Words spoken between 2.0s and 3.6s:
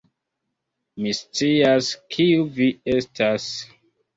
kiu vi estas.